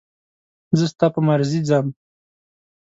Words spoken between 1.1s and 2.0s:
په مرضي ځم.